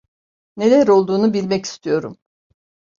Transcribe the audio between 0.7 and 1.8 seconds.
olduğunu bilmek